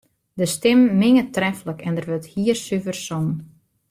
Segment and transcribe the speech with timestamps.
[0.39, 3.37] De stimmen minge treflik en der wurdt hiersuver songen.